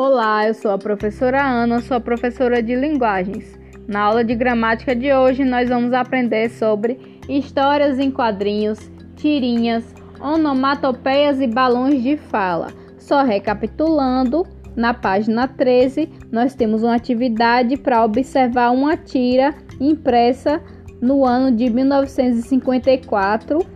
Olá, 0.00 0.46
eu 0.46 0.54
sou 0.54 0.70
a 0.70 0.78
professora 0.78 1.44
Ana, 1.44 1.80
sou 1.80 2.00
professora 2.00 2.62
de 2.62 2.72
linguagens. 2.72 3.58
Na 3.88 4.02
aula 4.02 4.22
de 4.22 4.32
gramática 4.32 4.94
de 4.94 5.12
hoje, 5.12 5.44
nós 5.44 5.68
vamos 5.68 5.92
aprender 5.92 6.50
sobre 6.50 7.20
histórias 7.28 7.98
em 7.98 8.08
quadrinhos, 8.08 8.78
tirinhas, 9.16 9.92
onomatopeias 10.20 11.40
e 11.40 11.48
balões 11.48 12.00
de 12.00 12.16
fala. 12.16 12.68
Só 12.96 13.24
recapitulando, 13.24 14.46
na 14.76 14.94
página 14.94 15.48
13, 15.48 16.08
nós 16.30 16.54
temos 16.54 16.84
uma 16.84 16.94
atividade 16.94 17.76
para 17.76 18.04
observar 18.04 18.70
uma 18.70 18.96
tira 18.96 19.52
impressa 19.80 20.62
no 21.02 21.24
ano 21.24 21.50
de 21.50 21.68
1954, 21.68 23.66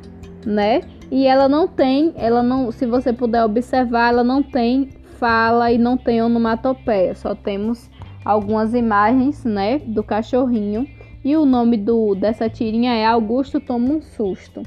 né? 0.46 0.82
E 1.10 1.26
ela 1.26 1.48
não 1.48 1.66
tem, 1.66 2.12
ela 2.14 2.44
não, 2.44 2.70
se 2.70 2.86
você 2.86 3.12
puder 3.12 3.42
observar, 3.42 4.10
ela 4.10 4.22
não 4.22 4.40
tem 4.40 5.01
fala 5.22 5.70
e 5.70 5.78
não 5.78 5.96
tem 5.96 6.20
onomatopeia, 6.20 7.14
só 7.14 7.32
temos 7.32 7.88
algumas 8.24 8.74
imagens, 8.74 9.44
né, 9.44 9.78
do 9.78 10.02
cachorrinho. 10.02 10.84
E 11.24 11.36
o 11.36 11.46
nome 11.46 11.76
do 11.76 12.16
dessa 12.16 12.48
tirinha 12.48 12.92
é 12.92 13.06
Augusto 13.06 13.60
toma 13.60 13.94
um 13.94 14.02
susto. 14.02 14.64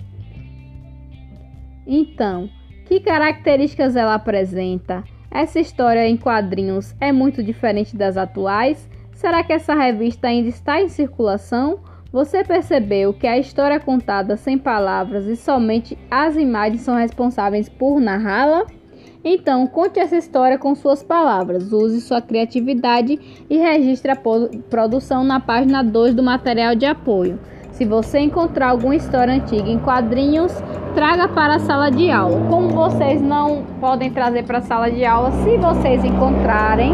Então, 1.86 2.50
que 2.86 3.02
características 3.02 3.98
ela 3.98 4.14
apresenta? 4.14 5.04
Essa 5.30 5.59
história 5.59 6.08
em 6.08 6.16
quadrinhos 6.16 6.95
é 7.02 7.12
muito 7.12 7.44
diferente 7.44 7.98
das 7.98 8.16
atuais? 8.16 8.90
Será 9.12 9.44
que 9.44 9.52
essa 9.52 9.76
revista 9.76 10.30
ainda 10.30 10.48
está 10.48 10.81
em 10.81 10.88
circulação? 10.88 11.80
Você 12.14 12.45
percebeu 12.45 13.14
que 13.14 13.28
a 13.28 13.38
história 13.38 13.78
contada 13.78 14.38
sem 14.38 14.58
palavras 14.58 15.26
e 15.26 15.36
somente 15.36 15.98
as 16.09 16.38
imagens 16.38 16.80
são 16.80 16.95
responsáveis 16.95 17.67
por 17.67 18.00
narrá-la? 18.00 18.66
Então, 19.27 19.65
conte 19.65 19.99
essa 19.99 20.15
história 20.15 20.55
com 20.55 20.75
suas 20.75 21.02
palavras, 21.02 21.73
use 21.73 22.00
sua 22.00 22.22
criatividade 22.22 23.19
e 23.50 23.58
registre 23.58 24.11
a 24.11 24.16
produção 24.69 25.23
na 25.23 25.39
página 25.39 25.83
2 25.83 26.13
do 26.13 26.22
material 26.22 26.75
de 26.75 26.86
apoio. 26.86 27.39
Se 27.72 27.85
você 27.85 28.19
encontrar 28.19 28.69
alguma 28.69 28.95
história 28.95 29.33
antiga 29.33 29.67
em 29.67 29.80
quadrinhos, 29.80 30.53
traga 30.94 31.27
para 31.27 31.55
a 31.55 31.59
sala 31.59 31.89
de 31.89 32.11
aula. 32.11 32.39
Como 32.47 32.69
vocês 32.69 33.19
não 33.19 33.63
podem 33.81 34.11
trazer 34.11 34.44
para 34.44 34.59
a 34.59 34.61
sala 34.61 34.91
de 34.91 35.03
aula, 35.03 35.31
se 35.31 35.57
vocês 35.57 36.05
encontrarem, 36.05 36.94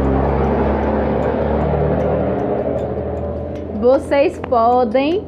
vocês 3.82 4.40
podem 4.40 5.22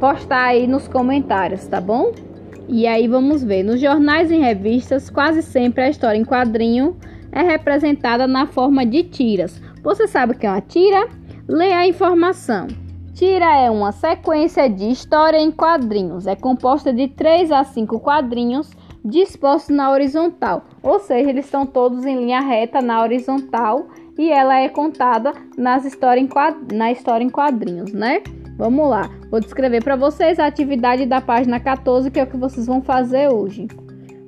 postar 0.00 0.44
aí 0.44 0.66
nos 0.66 0.88
comentários, 0.88 1.66
tá 1.66 1.78
bom? 1.78 2.23
E 2.68 2.86
aí 2.86 3.06
vamos 3.06 3.42
ver. 3.44 3.62
Nos 3.62 3.80
jornais 3.80 4.30
e 4.30 4.36
revistas, 4.36 5.10
quase 5.10 5.42
sempre 5.42 5.82
a 5.82 5.90
história 5.90 6.18
em 6.18 6.24
quadrinho 6.24 6.96
é 7.30 7.42
representada 7.42 8.26
na 8.26 8.46
forma 8.46 8.86
de 8.86 9.02
tiras. 9.02 9.60
Você 9.82 10.06
sabe 10.06 10.32
o 10.32 10.38
que 10.38 10.46
é 10.46 10.50
uma 10.50 10.60
tira? 10.60 11.08
Lê 11.46 11.72
a 11.72 11.86
informação. 11.86 12.68
Tira 13.12 13.60
é 13.60 13.70
uma 13.70 13.92
sequência 13.92 14.68
de 14.68 14.90
história 14.90 15.38
em 15.38 15.50
quadrinhos. 15.50 16.26
É 16.26 16.34
composta 16.34 16.92
de 16.92 17.08
3 17.08 17.52
a 17.52 17.62
5 17.62 18.00
quadrinhos 18.00 18.70
dispostos 19.04 19.76
na 19.76 19.90
horizontal. 19.90 20.64
Ou 20.82 20.98
seja, 20.98 21.28
eles 21.28 21.44
estão 21.44 21.66
todos 21.66 22.06
em 22.06 22.16
linha 22.16 22.40
reta 22.40 22.80
na 22.80 23.02
horizontal 23.02 23.86
e 24.18 24.30
ela 24.30 24.58
é 24.58 24.68
contada 24.68 25.32
nas 25.56 25.84
história 25.84 26.20
em 26.20 26.26
quad... 26.26 26.56
na 26.72 26.90
história 26.90 27.22
em 27.22 27.30
quadrinhos, 27.30 27.92
né? 27.92 28.22
Vamos 28.56 28.88
lá, 28.88 29.10
vou 29.30 29.40
descrever 29.40 29.82
para 29.82 29.96
vocês 29.96 30.38
a 30.38 30.46
atividade 30.46 31.06
da 31.06 31.20
página 31.20 31.58
14, 31.58 32.08
que 32.10 32.20
é 32.20 32.22
o 32.22 32.26
que 32.26 32.36
vocês 32.36 32.66
vão 32.66 32.80
fazer 32.80 33.28
hoje. 33.28 33.66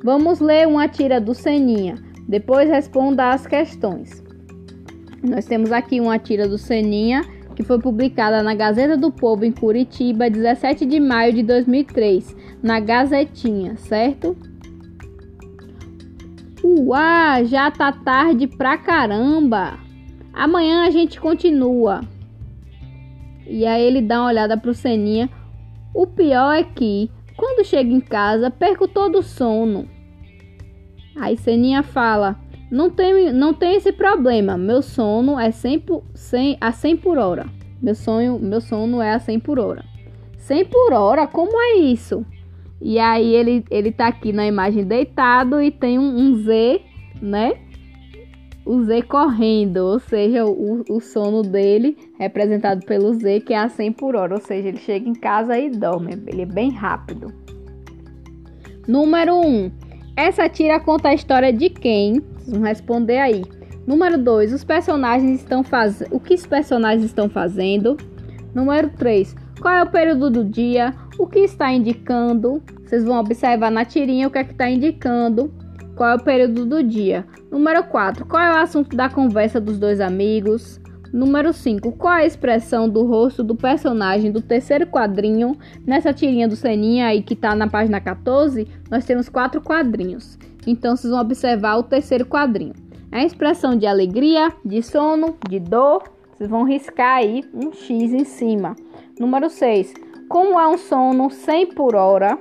Vamos 0.02 0.40
ler 0.40 0.66
uma 0.66 0.88
tira 0.88 1.20
do 1.20 1.32
Seninha, 1.32 1.94
depois 2.28 2.68
responda 2.68 3.30
as 3.30 3.46
questões. 3.46 4.24
Nós 5.22 5.44
temos 5.44 5.70
aqui 5.70 6.00
uma 6.00 6.18
tira 6.18 6.48
do 6.48 6.58
Seninha, 6.58 7.22
que 7.54 7.62
foi 7.62 7.78
publicada 7.78 8.42
na 8.42 8.54
Gazeta 8.54 8.96
do 8.96 9.12
Povo 9.12 9.44
em 9.44 9.52
Curitiba, 9.52 10.28
17 10.28 10.84
de 10.84 10.98
maio 10.98 11.32
de 11.32 11.42
2003, 11.44 12.36
na 12.62 12.80
Gazetinha, 12.80 13.76
certo? 13.76 14.36
Uau, 16.64 17.44
já 17.44 17.70
tá 17.70 17.92
tarde 17.92 18.48
pra 18.48 18.76
caramba! 18.76 19.78
Amanhã 20.34 20.84
a 20.84 20.90
gente 20.90 21.20
continua. 21.20 22.00
E 23.46 23.64
aí 23.64 23.82
ele 23.82 24.02
dá 24.02 24.20
uma 24.20 24.28
olhada 24.28 24.56
pro 24.56 24.74
Seninha. 24.74 25.30
O 25.94 26.06
pior 26.06 26.52
é 26.52 26.64
que, 26.64 27.10
quando 27.36 27.64
chego 27.64 27.90
em 27.90 28.00
casa, 28.00 28.50
perco 28.50 28.88
todo 28.88 29.18
o 29.18 29.22
sono. 29.22 29.88
Aí 31.16 31.36
Seninha 31.36 31.82
fala: 31.82 32.36
Não 32.70 32.90
tem, 32.90 33.32
não 33.32 33.54
tem 33.54 33.76
esse 33.76 33.92
problema. 33.92 34.56
Meu 34.56 34.82
sono 34.82 35.38
é 35.38 35.50
100 35.50 35.78
por, 35.80 36.02
100, 36.14 36.58
a 36.60 36.72
100 36.72 36.96
por 36.96 37.18
hora. 37.18 37.46
Meu, 37.80 37.94
sonho, 37.94 38.38
meu 38.38 38.60
sono 38.60 39.00
é 39.00 39.12
a 39.12 39.18
100 39.18 39.40
por 39.40 39.58
hora. 39.58 39.84
100 40.38 40.64
por 40.66 40.92
hora? 40.92 41.26
Como 41.26 41.60
é 41.60 41.76
isso? 41.76 42.24
E 42.80 42.98
aí 42.98 43.34
ele, 43.34 43.64
ele 43.70 43.90
tá 43.90 44.08
aqui 44.08 44.32
na 44.32 44.46
imagem 44.46 44.84
deitado 44.84 45.60
e 45.62 45.70
tem 45.70 45.98
um, 45.98 46.16
um 46.16 46.36
Z, 46.36 46.82
né? 47.20 47.54
O 48.66 48.82
Z 48.82 49.02
correndo, 49.02 49.76
ou 49.78 50.00
seja, 50.00 50.44
o, 50.44 50.84
o 50.90 51.00
sono 51.00 51.42
dele 51.42 51.96
representado 52.18 52.84
pelo 52.84 53.14
Z, 53.14 53.40
que 53.40 53.54
é 53.54 53.58
a 53.58 53.68
100 53.68 53.92
por 53.92 54.16
hora, 54.16 54.34
ou 54.34 54.40
seja, 54.40 54.68
ele 54.68 54.78
chega 54.78 55.08
em 55.08 55.14
casa 55.14 55.56
e 55.56 55.70
dorme, 55.70 56.20
ele 56.26 56.42
é 56.42 56.46
bem 56.46 56.70
rápido. 56.70 57.32
Número 58.88 59.36
1. 59.36 59.46
Um, 59.46 59.70
essa 60.16 60.48
tira 60.48 60.80
conta 60.80 61.10
a 61.10 61.14
história 61.14 61.52
de 61.52 61.70
quem? 61.70 62.20
Vocês 62.38 62.56
vão 62.56 62.62
responder 62.62 63.18
aí. 63.18 63.44
Número 63.86 64.18
2. 64.18 64.52
Os 64.52 64.64
personagens 64.64 65.40
estão 65.40 65.62
fazendo. 65.62 66.14
O 66.14 66.18
que 66.18 66.34
os 66.34 66.46
personagens 66.46 67.04
estão 67.04 67.28
fazendo? 67.28 67.96
Número 68.54 68.90
3. 68.90 69.34
Qual 69.60 69.74
é 69.74 69.82
o 69.82 69.90
período 69.90 70.30
do 70.30 70.44
dia? 70.44 70.94
O 71.18 71.26
que 71.26 71.40
está 71.40 71.72
indicando? 71.72 72.62
Vocês 72.84 73.04
vão 73.04 73.18
observar 73.18 73.70
na 73.70 73.84
tirinha 73.84 74.26
o 74.26 74.30
que 74.30 74.38
é 74.38 74.44
que 74.44 74.52
está 74.52 74.68
indicando. 74.68 75.52
Qual 75.96 76.10
é 76.10 76.14
o 76.14 76.22
período 76.22 76.66
do 76.66 76.82
dia? 76.82 77.24
Número 77.50 77.82
4. 77.84 78.26
Qual 78.26 78.42
é 78.42 78.52
o 78.52 78.62
assunto 78.62 78.94
da 78.94 79.08
conversa 79.08 79.58
dos 79.58 79.78
dois 79.78 79.98
amigos? 79.98 80.78
Número 81.10 81.54
5. 81.54 81.92
Qual 81.92 82.12
é 82.12 82.22
a 82.22 82.26
expressão 82.26 82.86
do 82.86 83.02
rosto 83.06 83.42
do 83.42 83.54
personagem 83.54 84.30
do 84.30 84.42
terceiro 84.42 84.86
quadrinho? 84.86 85.56
Nessa 85.86 86.12
tirinha 86.12 86.46
do 86.46 86.54
Seninha 86.54 87.06
aí 87.06 87.22
que 87.22 87.32
está 87.32 87.54
na 87.54 87.66
página 87.66 87.98
14, 87.98 88.68
nós 88.90 89.06
temos 89.06 89.30
quatro 89.30 89.62
quadrinhos. 89.62 90.38
Então 90.66 90.94
vocês 90.94 91.10
vão 91.10 91.22
observar 91.22 91.78
o 91.78 91.82
terceiro 91.82 92.26
quadrinho. 92.26 92.74
É 93.10 93.20
a 93.20 93.24
expressão 93.24 93.74
de 93.74 93.86
alegria, 93.86 94.52
de 94.62 94.82
sono, 94.82 95.38
de 95.48 95.58
dor. 95.58 96.02
Vocês 96.34 96.50
vão 96.50 96.64
riscar 96.64 97.20
aí 97.20 97.42
um 97.54 97.72
X 97.72 98.12
em 98.12 98.24
cima. 98.24 98.76
Número 99.18 99.48
6. 99.48 99.94
Como 100.28 100.60
é 100.60 100.68
um 100.68 100.76
sono 100.76 101.30
100 101.30 101.72
por 101.72 101.94
hora? 101.94 102.38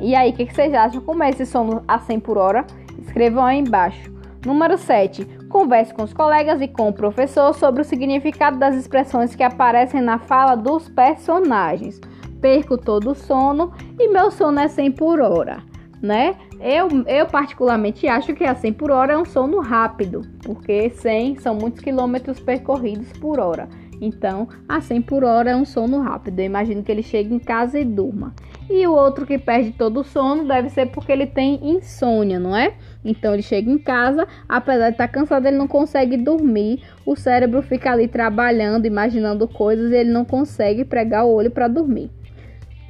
E 0.00 0.14
aí, 0.14 0.30
o 0.30 0.34
que, 0.34 0.46
que, 0.46 0.54
vocês 0.54 0.74
acham? 0.74 1.00
Como 1.00 1.22
é 1.22 1.30
esse 1.30 1.46
sono 1.46 1.82
a 1.88 1.98
100 1.98 2.20
por 2.20 2.36
hora? 2.36 2.66
Escrevam 2.98 3.44
aí 3.44 3.58
embaixo. 3.58 4.14
Número 4.44 4.76
7. 4.76 5.24
Converse 5.48 5.94
com 5.94 6.02
os 6.02 6.12
colegas 6.12 6.60
e 6.60 6.68
com 6.68 6.88
o 6.88 6.92
professor 6.92 7.54
sobre 7.54 7.80
o 7.80 7.84
significado 7.84 8.58
das 8.58 8.74
expressões 8.74 9.34
que 9.34 9.42
aparecem 9.42 10.00
na 10.00 10.18
fala 10.18 10.54
dos 10.54 10.88
personagens. 10.88 12.00
Perco 12.40 12.76
todo 12.76 13.12
o 13.12 13.14
sono 13.14 13.72
e 13.98 14.08
meu 14.08 14.30
sono 14.30 14.60
é 14.60 14.68
100 14.68 14.92
por 14.92 15.20
hora, 15.20 15.62
né? 16.02 16.36
Eu, 16.60 16.88
eu 17.06 17.26
particularmente 17.26 18.06
acho 18.06 18.34
que 18.34 18.44
a 18.44 18.54
100 18.54 18.72
por 18.74 18.90
hora 18.90 19.14
é 19.14 19.18
um 19.18 19.24
sono 19.24 19.60
rápido, 19.60 20.22
porque 20.44 20.90
100 20.90 21.40
são 21.40 21.54
muitos 21.54 21.80
quilômetros 21.80 22.38
percorridos 22.38 23.10
por 23.14 23.40
hora. 23.40 23.68
Então, 24.00 24.48
a 24.68 24.80
100 24.80 25.02
por 25.02 25.24
hora 25.24 25.50
é 25.50 25.56
um 25.56 25.64
sono 25.64 26.00
rápido. 26.00 26.40
Eu 26.40 26.46
imagino 26.46 26.82
que 26.82 26.92
ele 26.92 27.02
chegue 27.02 27.34
em 27.34 27.38
casa 27.38 27.78
e 27.78 27.84
durma. 27.84 28.34
E 28.68 28.86
o 28.86 28.92
outro 28.92 29.24
que 29.24 29.38
perde 29.38 29.72
todo 29.72 30.00
o 30.00 30.04
sono 30.04 30.44
deve 30.44 30.68
ser 30.70 30.86
porque 30.86 31.12
ele 31.12 31.26
tem 31.26 31.60
insônia, 31.62 32.38
não 32.38 32.54
é? 32.56 32.74
Então 33.04 33.32
ele 33.32 33.42
chega 33.42 33.70
em 33.70 33.78
casa, 33.78 34.26
apesar 34.48 34.88
de 34.88 34.94
estar 34.94 35.08
cansado, 35.08 35.46
ele 35.46 35.56
não 35.56 35.68
consegue 35.68 36.16
dormir. 36.16 36.82
O 37.04 37.14
cérebro 37.14 37.62
fica 37.62 37.92
ali 37.92 38.08
trabalhando, 38.08 38.86
imaginando 38.86 39.46
coisas 39.46 39.92
e 39.92 39.96
ele 39.96 40.10
não 40.10 40.24
consegue 40.24 40.84
pregar 40.84 41.24
o 41.24 41.32
olho 41.32 41.50
para 41.50 41.68
dormir. 41.68 42.10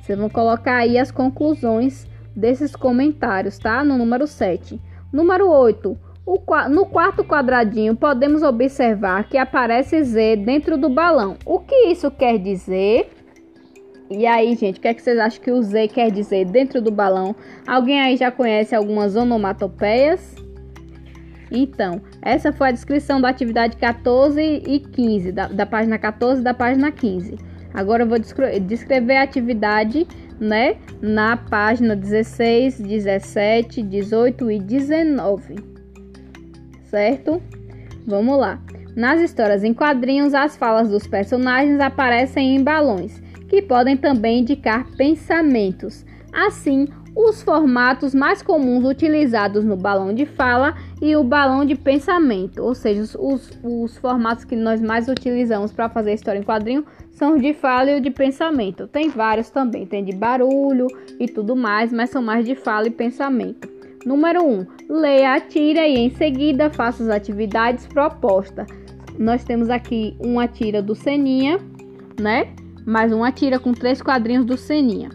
Vocês 0.01 0.19
vão 0.19 0.31
colocar 0.31 0.77
aí 0.77 0.99
as 0.99 1.11
conclusões 1.11 2.09
desses 2.35 2.75
comentários, 2.75 3.59
tá? 3.59 3.85
No 3.85 3.99
número 3.99 4.27
7. 4.27 4.81
Número 5.13 5.51
8. 5.51 6.06
No 6.69 6.87
quarto 6.87 7.23
quadradinho, 7.23 7.95
podemos 7.95 8.43
observar 8.43 9.29
que 9.29 9.39
aparece 9.39 10.03
Z 10.03 10.37
dentro 10.39 10.77
do 10.77 10.89
balão. 10.89 11.37
O 11.47 11.61
que 11.61 11.87
isso 11.87 12.11
quer 12.11 12.37
dizer? 12.37 13.09
E 14.11 14.27
aí, 14.27 14.57
gente, 14.57 14.79
o 14.79 14.83
que, 14.83 14.89
é 14.89 14.95
que 14.95 15.03
vocês 15.03 15.19
acham 15.19 15.41
que 15.41 15.53
o 15.53 15.63
Z 15.63 15.87
quer 15.89 16.11
dizer 16.11 16.45
dentro 16.47 16.83
do 16.83 16.91
balão? 16.91 17.35
Alguém 17.65 18.01
aí 18.01 18.17
já 18.17 18.33
conhece 18.33 18.75
algumas 18.75 19.15
onomatopeias? 19.15 20.35
Então, 21.51 22.01
essa 22.21 22.53
foi 22.53 22.69
a 22.69 22.73
descrição 22.73 23.21
da 23.21 23.29
atividade 23.29 23.77
14 23.77 24.41
e 24.67 24.81
15, 24.81 25.31
da, 25.31 25.47
da 25.47 25.65
página 25.65 25.97
14 25.97 26.41
e 26.41 26.45
da 26.45 26.53
página 26.53 26.91
15. 26.91 27.37
Agora 27.73 28.03
eu 28.03 28.09
vou 28.09 28.19
descrever 28.19 29.17
a 29.17 29.23
atividade, 29.23 30.09
né, 30.41 30.77
na 31.01 31.37
página 31.37 31.95
16, 31.95 32.81
17, 32.81 33.83
18 33.83 34.51
e 34.51 34.59
19. 34.59 35.76
Certo? 36.87 37.43
Vamos 38.07 38.39
lá. 38.39 38.61
Nas 38.97 39.21
histórias 39.21 39.63
em 39.63 39.75
quadrinhos, 39.75 40.33
as 40.33 40.57
falas 40.57 40.89
dos 40.89 41.07
personagens 41.07 41.81
aparecem 41.81 42.57
em 42.57 42.65
balões, 42.65 43.21
que 43.49 43.61
podem 43.61 43.97
também 43.97 44.41
indicar 44.41 44.87
pensamentos. 44.97 46.05
Assim, 46.33 46.89
os 47.17 47.43
formatos 47.43 48.15
mais 48.15 48.43
comuns 48.43 48.85
utilizados 48.85 49.65
no 49.65 49.75
balão 49.77 50.15
de 50.15 50.27
fala 50.27 50.75
e 51.01 51.17
o 51.17 51.25
balão 51.25 51.65
de 51.65 51.75
pensamento, 51.75 52.63
ou 52.63 52.75
seja, 52.75 53.03
os, 53.19 53.51
os 53.63 53.97
formatos 53.97 54.45
que 54.45 54.55
nós 54.55 54.83
mais 54.83 55.09
utilizamos 55.09 55.73
para 55.73 55.89
fazer 55.89 56.13
história 56.13 56.39
em 56.39 56.43
quadrinho 56.43 56.85
são 57.11 57.37
os 57.37 57.43
de 57.43 57.55
fala 57.55 57.91
e 57.91 57.99
o 57.99 58.01
de 58.03 58.11
pensamento. 58.11 58.87
Tem 58.87 59.09
vários 59.09 59.49
também, 59.49 59.87
tem 59.87 60.05
de 60.05 60.15
barulho 60.15 60.87
e 61.19 61.27
tudo 61.27 61.57
mais, 61.57 61.91
mas 61.91 62.11
são 62.11 62.23
mais 62.23 62.45
de 62.45 62.55
fala 62.55 62.87
e 62.87 62.91
pensamento. 62.91 63.76
Número 64.07 64.41
1. 64.41 64.61
Um, 64.61 64.67
leia 64.89 65.35
a 65.35 65.41
tira 65.41 65.85
e 65.85 65.97
em 65.97 66.11
seguida 66.11 66.71
faça 66.71 67.03
as 67.03 67.09
atividades 67.09 67.89
propostas. 67.89 68.69
Nós 69.19 69.43
temos 69.43 69.69
aqui 69.69 70.17
uma 70.21 70.47
tira 70.47 70.81
do 70.81 70.95
Seninha, 70.95 71.59
né? 72.17 72.55
Mais 72.87 73.13
uma 73.13 73.33
tira 73.33 73.59
com 73.59 73.73
três 73.73 74.01
quadrinhos 74.01 74.45
do 74.45 74.57
Seninha. 74.57 75.11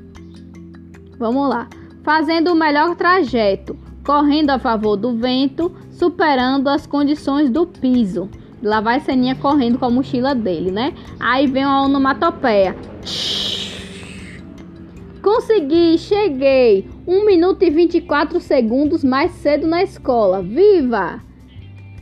Vamos 1.17 1.47
lá 1.47 1.69
fazendo 2.03 2.51
o 2.51 2.55
melhor 2.55 2.95
trajeto, 2.97 3.77
correndo 4.05 4.49
a 4.49 4.59
favor 4.59 4.97
do 4.97 5.15
vento, 5.15 5.73
superando 5.91 6.67
as 6.67 6.85
condições 6.85 7.49
do 7.49 7.65
piso. 7.65 8.29
Lá 8.61 8.81
vai 8.81 8.99
Seninha 8.99 9.35
correndo 9.35 9.79
com 9.79 9.85
a 9.85 9.89
mochila 9.89 10.35
dele, 10.35 10.69
né? 10.69 10.93
Aí 11.17 11.47
vem 11.47 11.65
uma 11.65 11.83
onomatopeia. 11.83 12.75
Consegui, 15.33 15.97
cheguei. 15.97 16.89
1 17.07 17.25
minuto 17.25 17.63
e 17.63 17.69
24 17.69 18.37
segundos 18.41 19.01
mais 19.01 19.31
cedo 19.31 19.65
na 19.65 19.81
escola. 19.81 20.43
Viva! 20.43 21.21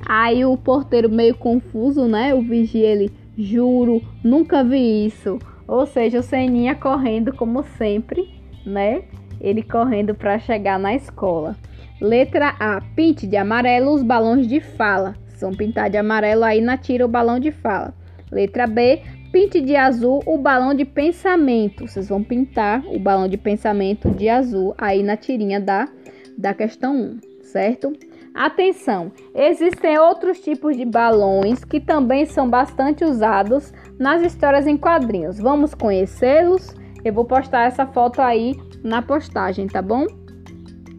Aí 0.04 0.44
o 0.44 0.58
porteiro 0.58 1.08
meio 1.08 1.36
confuso, 1.36 2.08
né? 2.08 2.34
O 2.34 2.42
vigia 2.42 2.88
ele, 2.88 3.12
juro, 3.38 4.02
nunca 4.24 4.64
vi 4.64 5.06
isso. 5.06 5.38
Ou 5.68 5.86
seja, 5.86 6.22
o 6.22 6.24
Seninha 6.24 6.74
correndo 6.74 7.31
como 7.31 7.62
sempre, 7.78 8.34
né? 8.66 9.04
ele 9.40 9.62
correndo 9.62 10.16
para 10.16 10.40
chegar 10.40 10.80
na 10.80 10.96
escola. 10.96 11.56
Letra 12.02 12.56
A. 12.60 12.81
Pinte 12.96 13.28
de 13.28 13.38
amarelo 13.38 13.94
os 13.94 14.02
balões 14.02 14.48
de 14.48 14.60
fala. 14.60 15.14
São 15.28 15.52
pintar 15.52 15.88
de 15.88 15.98
amarelo 15.98 16.44
aí 16.44 16.62
na 16.62 16.78
tira 16.78 17.06
o 17.06 17.08
balão 17.08 17.40
de 17.40 17.52
fala. 17.52 17.94
Letra 18.31 18.66
B. 18.66 19.04
Pinte 19.31 19.62
de 19.62 19.76
azul 19.76 20.24
o 20.26 20.40
balão 20.40 20.74
de 20.74 20.84
pensamento. 20.84 21.88
Vocês 21.88 22.10
vão 22.10 22.24
pintar 22.24 22.84
o 22.88 22.98
balão 22.98 23.28
de 23.28 23.38
pensamento 23.38 24.10
de 24.10 24.28
azul 24.28 24.74
aí 24.76 25.04
na 25.04 25.16
tirinha 25.16 25.60
da, 25.60 25.88
da 26.36 26.52
questão 26.52 26.96
1, 26.96 27.20
certo? 27.44 27.94
Atenção, 28.34 29.12
existem 29.36 30.00
outros 30.00 30.40
tipos 30.40 30.76
de 30.76 30.84
balões 30.84 31.64
que 31.64 31.80
também 31.80 32.26
são 32.26 32.50
bastante 32.50 33.04
usados 33.04 33.72
nas 34.00 34.24
histórias 34.24 34.66
em 34.66 34.76
quadrinhos. 34.76 35.38
Vamos 35.38 35.76
conhecê-los? 35.76 36.74
Eu 37.06 37.14
vou 37.14 37.26
postar 37.26 37.68
essa 37.68 37.86
foto 37.86 38.24
aí 38.24 38.56
na 38.84 39.02
postagem, 39.02 39.68
tá 39.68 39.81
bom? 39.81 40.08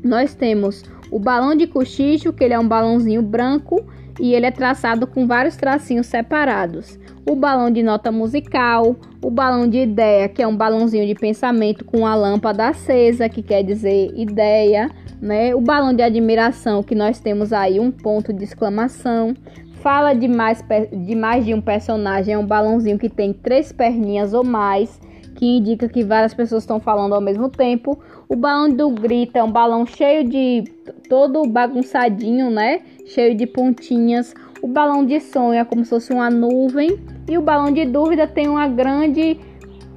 Nós 0.05 0.35
temos 0.35 0.85
o 1.11 1.19
balão 1.19 1.57
de 1.57 1.67
cochicho, 1.67 2.33
que 2.33 2.45
ele 2.45 2.55
é 2.55 2.59
um 2.59 2.69
balãozinho 2.69 3.23
branco 3.23 3.85
e 4.21 4.35
ele 4.35 4.47
é 4.47 4.53
traçado 4.53 5.07
com 5.07 5.27
vários 5.27 5.57
tracinhos 5.57 6.07
separados. 6.07 7.00
O 7.27 7.37
balão 7.37 7.71
de 7.71 7.83
nota 7.83 8.11
musical, 8.11 8.97
o 9.23 9.31
balão 9.31 9.69
de 9.69 9.79
ideia, 9.79 10.29
que 10.29 10.43
é 10.43 10.47
um 10.47 10.57
balãozinho 10.57 11.07
de 11.07 11.15
pensamento 11.15 11.85
com 11.85 12.07
a 12.07 12.15
lâmpada 12.15 12.69
acesa, 12.69 13.29
que 13.29 13.43
quer 13.43 13.63
dizer 13.63 14.13
ideia, 14.17 14.91
né? 15.21 15.55
O 15.55 15.61
balão 15.61 15.93
de 15.93 16.03
admiração, 16.03 16.83
que 16.83 16.95
nós 16.95 17.21
temos 17.21 17.53
aí 17.53 17.79
um 17.79 17.91
ponto 17.91 18.33
de 18.33 18.45
exclamação. 18.45 19.35
Fala 19.83 20.15
de 20.15 20.29
mais, 20.29 20.65
de 20.93 21.15
mais 21.15 21.45
de 21.45 21.55
um 21.55 21.61
personagem, 21.61 22.35
é 22.35 22.39
um 22.39 22.47
balãozinho 22.47 22.99
que 22.99 23.09
tem 23.09 23.33
três 23.33 23.71
perninhas 23.71 24.33
ou 24.33 24.45
mais 24.45 24.99
que 25.41 25.47
indica 25.47 25.89
que 25.89 26.05
várias 26.05 26.35
pessoas 26.35 26.65
estão 26.65 26.79
falando 26.79 27.15
ao 27.15 27.21
mesmo 27.21 27.49
tempo. 27.49 27.99
O 28.29 28.37
balão 28.37 28.69
do 28.69 28.91
grita 28.91 29.39
é 29.39 29.43
um 29.43 29.51
balão 29.51 29.87
cheio 29.87 30.23
de 30.23 30.65
todo 31.09 31.47
bagunçadinho, 31.47 32.51
né? 32.51 32.83
Cheio 33.07 33.35
de 33.35 33.47
pontinhas. 33.47 34.35
Balão 34.71 35.05
de 35.05 35.19
sonho 35.19 35.59
é 35.59 35.65
como 35.65 35.85
se 35.85 35.91
fosse 35.91 36.13
uma 36.13 36.31
nuvem 36.31 36.97
e 37.29 37.37
o 37.37 37.43
balão 37.43 37.73
de 37.73 37.85
dúvida 37.85 38.29
tem 38.29 38.49
uma 38.49 38.69
grande 38.69 39.37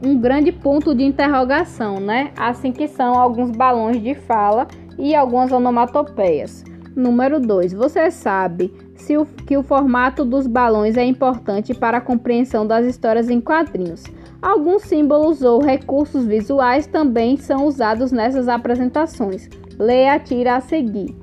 um 0.04 0.18
grande 0.18 0.52
ponto 0.52 0.96
de 0.96 1.04
interrogação, 1.04 2.00
né? 2.00 2.32
Assim 2.36 2.72
que 2.72 2.88
são 2.88 3.14
alguns 3.14 3.52
balões 3.52 4.02
de 4.02 4.16
fala 4.16 4.68
e 4.98 5.14
algumas 5.14 5.52
onomatopeias. 5.52 6.64
Número 6.96 7.40
2. 7.40 7.74
Você 7.74 8.10
sabe 8.10 8.74
se 8.96 9.16
o, 9.16 9.26
que 9.26 9.56
o 9.56 9.62
formato 9.62 10.26
dos 10.26 10.48
balões 10.48 10.98
é 10.98 11.06
importante 11.06 11.76
para 11.76 12.00
a 12.00 12.02
compreensão 12.02 12.66
das 12.66 12.88
histórias 12.88 13.30
em 13.30 13.40
quadrinhos. 13.40 14.04
Alguns 14.42 14.82
símbolos 14.82 15.44
ou 15.44 15.62
recursos 15.62 16.26
visuais 16.26 16.88
também 16.88 17.38
são 17.38 17.68
usados 17.68 18.12
nessas 18.12 18.48
apresentações. 18.48 19.48
Leia 19.78 20.14
a 20.14 20.20
tira 20.20 20.56
a 20.56 20.62
seguir. 20.62 21.16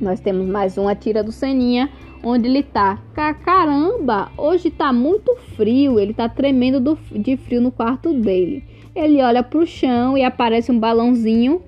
Nós 0.00 0.20
temos 0.20 0.46
mais 0.46 0.78
uma 0.78 0.94
tira 0.94 1.22
do 1.22 1.32
Seninha, 1.32 1.90
onde 2.24 2.48
ele 2.48 2.62
tá. 2.62 2.98
Caramba, 3.44 4.32
hoje 4.36 4.70
tá 4.70 4.92
muito 4.92 5.36
frio. 5.56 6.00
Ele 6.00 6.14
tá 6.14 6.28
tremendo 6.28 6.80
do, 6.80 6.98
de 7.12 7.36
frio 7.36 7.60
no 7.60 7.70
quarto 7.70 8.12
dele. 8.12 8.64
Ele 8.94 9.22
olha 9.22 9.42
pro 9.42 9.66
chão 9.66 10.16
e 10.16 10.24
aparece 10.24 10.72
um 10.72 10.78
balãozinho 10.78 11.62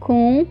com 0.00 0.46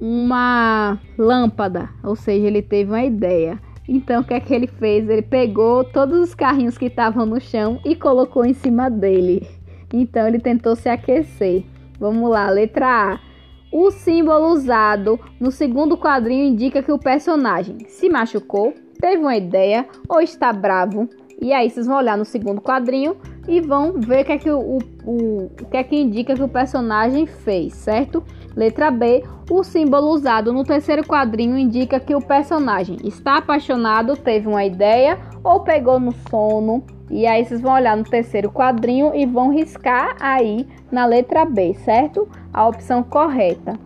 uma 0.00 0.98
lâmpada. 1.16 1.88
Ou 2.02 2.16
seja, 2.16 2.46
ele 2.46 2.60
teve 2.60 2.90
uma 2.90 3.04
ideia. 3.04 3.60
Então, 3.88 4.22
o 4.22 4.24
que 4.24 4.34
é 4.34 4.40
que 4.40 4.54
ele 4.54 4.66
fez? 4.66 5.08
Ele 5.08 5.22
pegou 5.22 5.84
todos 5.84 6.18
os 6.18 6.34
carrinhos 6.34 6.78
que 6.78 6.86
estavam 6.86 7.26
no 7.26 7.40
chão 7.40 7.80
e 7.84 7.94
colocou 7.94 8.44
em 8.44 8.54
cima 8.54 8.90
dele. 8.90 9.46
Então, 9.92 10.26
ele 10.26 10.38
tentou 10.38 10.74
se 10.74 10.88
aquecer. 10.88 11.64
Vamos 11.98 12.30
lá, 12.30 12.48
letra 12.48 13.12
A. 13.12 13.31
O 13.72 13.90
símbolo 13.90 14.48
usado 14.48 15.18
no 15.40 15.50
segundo 15.50 15.96
quadrinho 15.96 16.44
indica 16.44 16.82
que 16.82 16.92
o 16.92 16.98
personagem 16.98 17.78
se 17.88 18.06
machucou, 18.10 18.74
teve 19.00 19.16
uma 19.16 19.34
ideia 19.34 19.88
ou 20.06 20.20
está 20.20 20.52
bravo. 20.52 21.08
E 21.40 21.54
aí 21.54 21.70
vocês 21.70 21.86
vão 21.86 21.96
olhar 21.96 22.18
no 22.18 22.24
segundo 22.24 22.60
quadrinho 22.60 23.16
e 23.48 23.62
vão 23.62 23.94
ver 23.94 24.22
o 24.22 24.24
que 24.26 24.32
é 24.32 24.38
que, 24.38 24.50
o, 24.50 24.78
o, 25.06 25.44
o 25.46 25.66
que, 25.70 25.76
é 25.78 25.82
que 25.82 25.96
indica 25.96 26.34
que 26.34 26.42
o 26.42 26.48
personagem 26.48 27.26
fez, 27.26 27.72
certo? 27.72 28.22
Letra 28.54 28.90
B. 28.90 29.24
O 29.50 29.64
símbolo 29.64 30.10
usado 30.10 30.52
no 30.52 30.64
terceiro 30.64 31.02
quadrinho 31.02 31.56
indica 31.56 31.98
que 31.98 32.14
o 32.14 32.20
personagem 32.20 32.98
está 33.02 33.38
apaixonado, 33.38 34.16
teve 34.16 34.48
uma 34.48 34.64
ideia 34.64 35.18
ou 35.42 35.60
pegou 35.60 35.98
no 35.98 36.12
sono. 36.30 36.84
E 37.12 37.26
aí 37.26 37.44
vocês 37.44 37.60
vão 37.60 37.74
olhar 37.74 37.94
no 37.94 38.04
terceiro 38.04 38.50
quadrinho 38.50 39.14
e 39.14 39.26
vão 39.26 39.50
riscar 39.50 40.16
aí 40.18 40.66
na 40.90 41.04
letra 41.04 41.44
B, 41.44 41.74
certo? 41.74 42.26
A 42.50 42.66
opção 42.66 43.02
correta. 43.02 43.78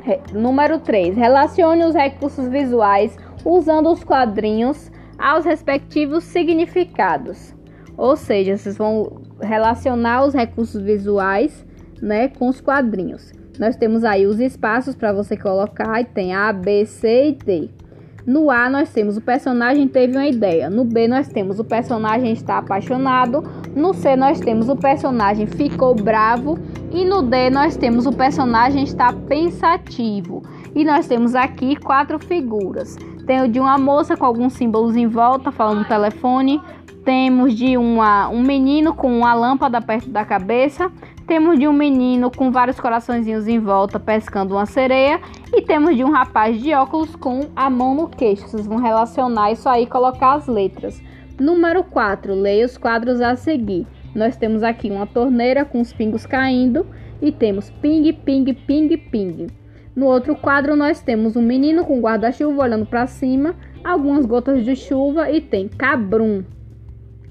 Re 0.00 0.18
número 0.32 0.78
3. 0.78 1.14
Relacione 1.14 1.84
os 1.84 1.94
recursos 1.94 2.48
visuais 2.48 3.18
usando 3.44 3.92
os 3.92 4.02
quadrinhos 4.02 4.90
aos 5.18 5.44
respectivos 5.44 6.24
significados. 6.24 7.54
Ou 7.98 8.16
seja, 8.16 8.56
vocês 8.56 8.78
vão 8.78 9.20
relacionar 9.38 10.24
os 10.24 10.32
recursos 10.32 10.80
visuais 10.80 11.66
né, 12.00 12.28
com 12.28 12.48
os 12.48 12.62
quadrinhos. 12.62 13.30
Nós 13.58 13.76
temos 13.76 14.04
aí 14.04 14.26
os 14.26 14.40
espaços 14.40 14.94
para 14.94 15.12
você 15.12 15.36
colocar 15.36 16.00
e 16.00 16.06
tem 16.06 16.34
A, 16.34 16.50
B, 16.50 16.86
C 16.86 17.28
e 17.28 17.32
D. 17.32 17.81
No 18.26 18.50
A 18.50 18.70
nós 18.70 18.92
temos 18.92 19.16
o 19.16 19.20
personagem 19.20 19.88
teve 19.88 20.16
uma 20.16 20.26
ideia. 20.26 20.70
No 20.70 20.84
B 20.84 21.08
nós 21.08 21.28
temos 21.28 21.58
o 21.58 21.64
personagem 21.64 22.32
está 22.32 22.58
apaixonado. 22.58 23.42
No 23.74 23.92
C 23.92 24.14
nós 24.14 24.38
temos 24.38 24.68
o 24.68 24.76
personagem 24.76 25.46
ficou 25.46 25.94
bravo 25.94 26.58
e 26.92 27.04
no 27.04 27.22
D 27.22 27.50
nós 27.50 27.76
temos 27.76 28.06
o 28.06 28.12
personagem 28.12 28.84
está 28.84 29.12
pensativo. 29.12 30.42
E 30.74 30.84
nós 30.84 31.08
temos 31.08 31.34
aqui 31.34 31.74
quatro 31.76 32.18
figuras. 32.18 32.96
Tem 33.26 33.42
o 33.42 33.48
de 33.48 33.58
uma 33.58 33.76
moça 33.76 34.16
com 34.16 34.24
alguns 34.24 34.52
símbolos 34.52 34.96
em 34.96 35.06
volta, 35.06 35.50
falando 35.50 35.78
no 35.78 35.84
telefone. 35.84 36.60
Temos 37.04 37.54
de 37.54 37.76
uma, 37.76 38.28
um 38.28 38.42
menino 38.42 38.94
com 38.94 39.18
uma 39.18 39.34
lâmpada 39.34 39.80
perto 39.80 40.08
da 40.08 40.24
cabeça. 40.24 40.90
Temos 41.26 41.58
de 41.58 41.68
um 41.68 41.72
menino 41.72 42.30
com 42.30 42.50
vários 42.50 42.80
coraçõezinhos 42.80 43.46
em 43.46 43.58
volta 43.58 44.00
pescando 44.00 44.54
uma 44.54 44.66
sereia. 44.66 45.20
E 45.52 45.62
temos 45.62 45.96
de 45.96 46.04
um 46.04 46.10
rapaz 46.10 46.60
de 46.60 46.74
óculos 46.74 47.14
com 47.14 47.48
a 47.54 47.70
mão 47.70 47.94
no 47.94 48.08
queixo. 48.08 48.48
Vocês 48.48 48.66
vão 48.66 48.78
relacionar 48.78 49.52
isso 49.52 49.68
aí 49.68 49.84
e 49.84 49.86
colocar 49.86 50.34
as 50.34 50.46
letras. 50.48 51.00
Número 51.38 51.84
4. 51.84 52.34
Leia 52.34 52.66
os 52.66 52.76
quadros 52.76 53.20
a 53.20 53.36
seguir. 53.36 53.86
Nós 54.14 54.36
temos 54.36 54.62
aqui 54.62 54.90
uma 54.90 55.06
torneira 55.06 55.64
com 55.64 55.80
os 55.80 55.92
pingos 55.92 56.26
caindo. 56.26 56.86
E 57.20 57.30
temos 57.30 57.70
ping, 57.70 58.12
ping, 58.12 58.52
ping, 58.52 58.96
ping. 58.96 59.46
No 59.94 60.06
outro 60.06 60.34
quadro, 60.34 60.74
nós 60.74 61.00
temos 61.00 61.36
um 61.36 61.42
menino 61.42 61.84
com 61.84 62.00
guarda-chuva 62.00 62.62
olhando 62.62 62.86
para 62.86 63.06
cima, 63.06 63.54
algumas 63.84 64.24
gotas 64.24 64.64
de 64.64 64.74
chuva 64.74 65.30
e 65.30 65.40
tem 65.40 65.68
cabrum. 65.68 66.42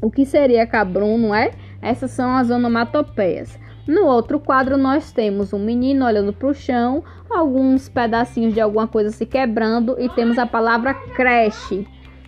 O 0.01 0.09
que 0.09 0.25
seria 0.25 0.65
cabrum, 0.65 1.17
não 1.17 1.35
é? 1.35 1.51
Essas 1.81 2.11
são 2.11 2.35
as 2.35 2.49
onomatopeias. 2.49 3.59
No 3.87 4.05
outro 4.05 4.39
quadro, 4.39 4.77
nós 4.77 5.11
temos 5.11 5.53
um 5.53 5.59
menino 5.59 6.05
olhando 6.05 6.31
para 6.31 6.47
o 6.47 6.53
chão, 6.53 7.03
alguns 7.29 7.89
pedacinhos 7.89 8.53
de 8.53 8.61
alguma 8.61 8.87
coisa 8.87 9.09
se 9.09 9.25
quebrando 9.25 9.95
e 9.99 10.07
temos 10.09 10.37
a 10.37 10.45
palavra 10.45 10.93
creche. 10.93 11.87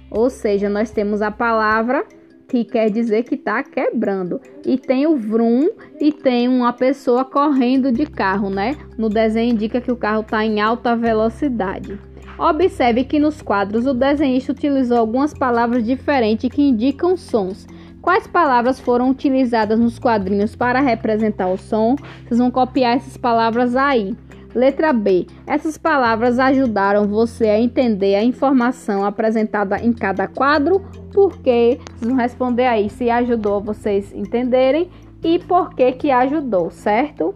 Ou 0.10 0.29
seja, 0.29 0.69
nós 0.69 0.91
temos 0.91 1.22
a 1.22 1.31
palavra 1.31 2.05
que 2.48 2.63
quer 2.63 2.89
dizer 2.89 3.24
que 3.24 3.36
está 3.36 3.63
quebrando. 3.63 4.39
E 4.65 4.77
tem 4.77 5.07
o 5.07 5.15
vrum 5.15 5.69
e 6.00 6.12
tem 6.12 6.48
uma 6.48 6.72
pessoa 6.72 7.25
correndo 7.25 7.91
de 7.91 8.05
carro, 8.05 8.50
né? 8.50 8.75
No 8.98 9.10
desenho 9.10 9.53
indica 9.53 9.81
que 9.81 9.91
o 9.91 9.95
carro 9.95 10.22
está 10.22 10.45
em 10.45 10.62
alta 10.62 10.95
velocidade. 10.95 12.00
Observe 12.38 13.03
que 13.03 13.19
nos 13.19 13.41
quadros 13.41 13.86
o 13.86 13.93
desenhista 13.93 14.51
utilizou 14.51 14.98
algumas 14.98 15.33
palavras 15.33 15.83
diferentes 15.83 16.50
que 16.50 16.62
indicam 16.62 17.15
sons. 17.15 17.67
Quais 18.03 18.27
palavras 18.27 18.81
foram 18.81 19.10
utilizadas 19.12 19.79
nos 19.79 19.98
quadrinhos 19.98 20.57
para 20.57 20.81
representar 20.81 21.48
o 21.48 21.57
som? 21.57 21.95
Vocês 21.95 22.38
vão 22.38 22.51
copiar 22.51 22.98
essas 22.98 23.15
palavras 23.15 23.77
aí. 23.77 24.13
Letra 24.53 24.91
B. 24.91 25.25
Essas 25.48 25.77
palavras 25.77 26.38
ajudaram 26.38 27.07
você 27.07 27.45
a 27.45 27.57
entender 27.57 28.15
a 28.15 28.24
informação 28.24 29.05
apresentada 29.05 29.77
em 29.77 29.93
cada 29.93 30.27
quadro? 30.27 30.81
Por 31.13 31.38
quê? 31.38 31.79
Vocês 31.95 32.12
vão 32.12 32.17
responder 32.17 32.65
aí 32.65 32.89
se 32.89 33.10
ajudou 33.10 33.62
vocês 33.62 34.13
entenderem 34.13 34.89
e 35.24 35.39
por 35.39 35.74
que 35.74 35.93
que 35.93 36.12
ajudou, 36.12 36.72
certo? 36.72 37.33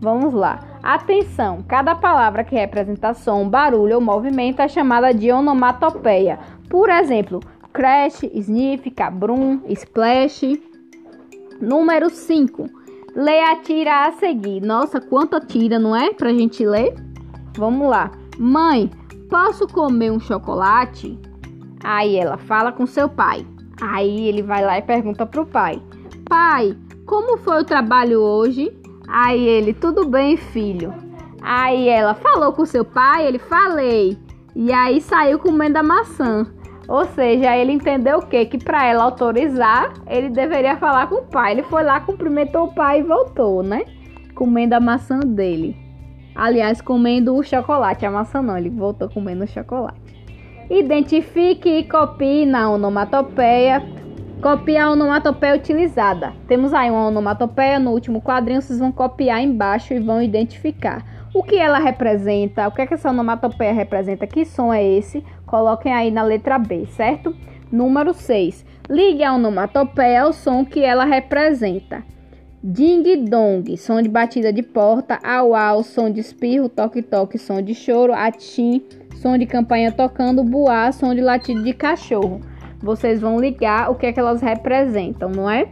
Vamos 0.00 0.34
lá. 0.34 0.58
Atenção! 0.82 1.62
Cada 1.68 1.94
palavra 1.94 2.42
que 2.42 2.56
representa 2.56 3.14
som, 3.14 3.48
barulho 3.48 3.94
ou 3.94 4.00
movimento 4.00 4.60
é 4.60 4.66
chamada 4.66 5.14
de 5.14 5.30
onomatopeia. 5.30 6.40
Por 6.68 6.90
exemplo, 6.90 7.38
crash, 7.72 8.22
sniff, 8.34 8.90
cabrum, 8.90 9.60
splash. 9.68 10.60
Número 11.60 12.08
5. 12.10 12.66
Leia 13.14 13.52
a 13.52 13.56
tira 13.56 14.06
a 14.06 14.12
seguir. 14.12 14.60
Nossa, 14.60 15.00
quanta 15.00 15.40
tira, 15.40 15.78
não 15.78 15.94
é? 15.94 16.12
Pra 16.12 16.32
gente 16.32 16.64
ler? 16.64 16.94
Vamos 17.56 17.88
lá. 17.88 18.10
Mãe, 18.38 18.90
posso 19.28 19.66
comer 19.66 20.10
um 20.10 20.20
chocolate? 20.20 21.18
Aí 21.82 22.16
ela 22.16 22.38
fala 22.38 22.72
com 22.72 22.86
seu 22.86 23.08
pai. 23.08 23.46
Aí 23.80 24.28
ele 24.28 24.42
vai 24.42 24.64
lá 24.64 24.78
e 24.78 24.82
pergunta 24.82 25.26
pro 25.26 25.46
pai: 25.46 25.82
Pai, 26.28 26.76
como 27.06 27.38
foi 27.38 27.60
o 27.60 27.64
trabalho 27.64 28.20
hoje? 28.20 28.72
Aí 29.08 29.42
ele: 29.46 29.72
Tudo 29.72 30.06
bem, 30.06 30.36
filho. 30.36 30.92
Aí 31.42 31.88
ela 31.88 32.14
falou 32.14 32.52
com 32.52 32.64
seu 32.66 32.84
pai, 32.84 33.26
ele 33.26 33.38
falei. 33.38 34.18
E 34.54 34.72
aí 34.72 35.00
saiu 35.00 35.38
comendo 35.38 35.78
a 35.78 35.82
maçã. 35.82 36.46
Ou 36.90 37.04
seja, 37.04 37.56
ele 37.56 37.70
entendeu 37.70 38.18
o 38.18 38.26
quê? 38.26 38.44
Que 38.44 38.58
para 38.58 38.84
ela 38.84 39.04
autorizar, 39.04 39.94
ele 40.08 40.28
deveria 40.28 40.76
falar 40.76 41.06
com 41.06 41.20
o 41.20 41.22
pai. 41.22 41.52
Ele 41.52 41.62
foi 41.62 41.84
lá, 41.84 42.00
cumprimentou 42.00 42.64
o 42.64 42.74
pai 42.74 42.98
e 42.98 43.02
voltou, 43.04 43.62
né? 43.62 43.84
Comendo 44.34 44.74
a 44.74 44.80
maçã 44.80 45.20
dele. 45.20 45.76
Aliás, 46.34 46.80
comendo 46.80 47.36
o 47.36 47.44
chocolate. 47.44 48.04
A 48.04 48.10
maçã 48.10 48.42
não, 48.42 48.58
ele 48.58 48.70
voltou 48.70 49.08
comendo 49.08 49.44
o 49.44 49.46
chocolate. 49.46 50.00
Identifique 50.68 51.68
e 51.68 51.84
copie 51.84 52.44
na 52.44 52.68
onomatopeia. 52.68 53.86
Copie 54.42 54.76
a 54.76 54.90
onomatopeia 54.90 55.54
utilizada. 55.54 56.32
Temos 56.48 56.74
aí 56.74 56.90
uma 56.90 57.06
onomatopeia 57.06 57.78
no 57.78 57.92
último 57.92 58.20
quadrinho. 58.20 58.60
Vocês 58.60 58.80
vão 58.80 58.90
copiar 58.90 59.40
embaixo 59.40 59.94
e 59.94 60.00
vão 60.00 60.20
identificar 60.20 61.04
o 61.32 61.42
que 61.42 61.56
ela 61.56 61.78
representa, 61.78 62.66
o 62.66 62.72
que, 62.72 62.82
é 62.82 62.86
que 62.86 62.94
essa 62.94 63.10
onomatopeia 63.10 63.72
representa, 63.72 64.26
que 64.26 64.44
som 64.44 64.72
é 64.72 64.84
esse, 64.84 65.24
coloquem 65.50 65.92
aí 65.92 66.10
na 66.12 66.22
letra 66.22 66.58
B, 66.58 66.86
certo? 66.86 67.34
Número 67.72 68.14
6. 68.14 68.64
Ligue 68.88 69.24
a 69.24 69.34
onomatopeia 69.34 70.22
ao 70.22 70.32
som 70.32 70.64
que 70.64 70.80
ela 70.80 71.04
representa. 71.04 72.04
Ding 72.62 73.02
dong, 73.24 73.76
som 73.76 74.00
de 74.02 74.08
batida 74.08 74.52
de 74.52 74.62
porta, 74.62 75.18
au 75.24 75.54
au, 75.54 75.82
som 75.82 76.10
de 76.10 76.20
espirro, 76.20 76.68
toque 76.68 77.02
toque, 77.02 77.38
som 77.38 77.62
de 77.62 77.74
choro, 77.74 78.12
atim, 78.12 78.82
som 79.16 79.36
de 79.38 79.46
campanha 79.46 79.90
tocando, 79.90 80.44
buá, 80.44 80.92
som 80.92 81.14
de 81.14 81.20
latido 81.20 81.62
de 81.62 81.72
cachorro. 81.72 82.40
Vocês 82.82 83.20
vão 83.20 83.40
ligar 83.40 83.90
o 83.90 83.94
que 83.94 84.06
é 84.06 84.12
que 84.12 84.20
elas 84.20 84.42
representam, 84.42 85.30
não 85.30 85.50
é? 85.50 85.68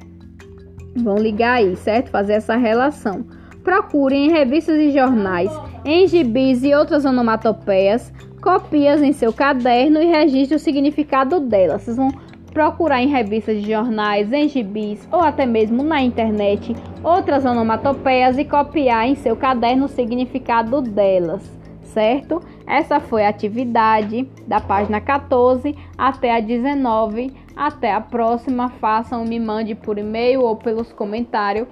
Vão 0.96 1.16
ligar 1.16 1.58
aí, 1.58 1.76
certo? 1.76 2.10
Fazer 2.10 2.34
essa 2.34 2.56
relação. 2.56 3.24
Procure 3.62 4.16
em 4.16 4.30
revistas 4.30 4.76
e 4.76 4.90
jornais, 4.90 5.50
em 5.84 6.06
gibis 6.06 6.62
e 6.62 6.74
outras 6.74 7.04
onomatopeias, 7.04 8.12
copias 8.40 9.02
em 9.02 9.12
seu 9.12 9.32
caderno 9.32 10.00
e 10.00 10.06
registre 10.06 10.56
o 10.56 10.60
significado 10.60 11.40
delas. 11.40 11.82
Vocês 11.82 11.96
vão 11.96 12.10
procurar 12.52 13.02
em 13.02 13.08
revistas 13.08 13.60
de 13.62 13.70
jornais, 13.70 14.32
em 14.32 14.48
gibis 14.48 15.06
ou 15.12 15.20
até 15.20 15.44
mesmo 15.44 15.82
na 15.82 16.02
internet 16.02 16.74
outras 17.02 17.44
onomatopeias 17.44 18.38
e 18.38 18.44
copiar 18.44 19.06
em 19.06 19.14
seu 19.14 19.36
caderno 19.36 19.84
o 19.84 19.88
significado 19.88 20.80
delas, 20.80 21.42
certo? 21.82 22.40
Essa 22.66 23.00
foi 23.00 23.24
a 23.24 23.28
atividade 23.28 24.28
da 24.46 24.60
página 24.60 25.00
14 25.00 25.74
até 25.96 26.36
a 26.36 26.40
19. 26.40 27.32
Até 27.56 27.92
a 27.92 28.00
próxima. 28.00 28.68
Façam, 28.68 29.24
me 29.24 29.40
mande 29.40 29.74
por 29.74 29.98
e-mail 29.98 30.42
ou 30.42 30.54
pelos 30.54 30.92
comentários 30.92 31.66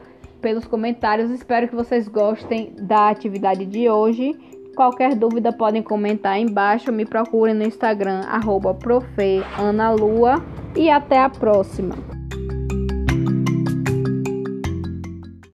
pelos 0.47 0.65
comentários. 0.65 1.29
Espero 1.33 1.67
que 1.67 1.75
vocês 1.75 2.07
gostem 2.07 2.73
da 2.79 3.09
atividade 3.09 3.67
de 3.67 3.91
hoje. 3.91 4.33
Qualquer 4.77 5.17
dúvida 5.17 5.53
podem 5.53 5.83
comentar 5.83 6.39
embaixo. 6.39 6.93
Me 6.93 7.05
procurem 7.05 7.53
no 7.53 7.65
Instagram, 7.65 8.21
arroba 8.29 8.79
E 10.77 10.89
até 10.89 11.19
a 11.19 11.29
próxima. 11.29 12.16